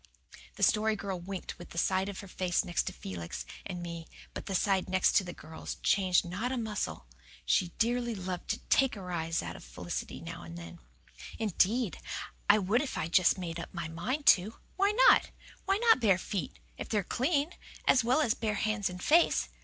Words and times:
The 0.55 0.63
Story 0.63 0.95
Girl 0.95 1.19
winked 1.19 1.59
with 1.59 1.69
the 1.69 1.77
side 1.77 2.09
of 2.09 2.21
her 2.21 2.27
face 2.27 2.65
next 2.65 2.87
to 2.87 2.91
Felix 2.91 3.45
and 3.67 3.83
me, 3.83 4.07
but 4.33 4.47
the 4.47 4.55
side 4.55 4.89
next 4.89 5.23
the 5.23 5.31
girls 5.31 5.75
changed 5.83 6.25
not 6.25 6.51
a 6.51 6.57
muscle. 6.57 7.05
She 7.45 7.67
dearly 7.77 8.15
loved 8.15 8.49
to 8.49 8.57
"take 8.69 8.95
a 8.95 9.01
rise" 9.03 9.43
out 9.43 9.55
of 9.55 9.63
Felicity 9.63 10.19
now 10.19 10.41
and 10.41 10.57
then. 10.57 10.79
"Indeed, 11.37 11.99
I 12.49 12.57
would 12.57 12.81
if 12.81 12.97
I 12.97 13.09
just 13.09 13.37
made 13.37 13.59
up 13.59 13.71
my 13.75 13.87
mind 13.87 14.25
to. 14.37 14.55
Why 14.75 14.89
not? 15.07 15.29
Why 15.65 15.77
not 15.77 15.99
bare 15.99 16.17
feet 16.17 16.57
if 16.79 16.89
they're 16.89 17.03
clean 17.03 17.53
as 17.85 18.03
well 18.03 18.21
as 18.21 18.33
bare 18.33 18.55
hands 18.55 18.89
and 18.89 19.03
face?" 19.03 19.49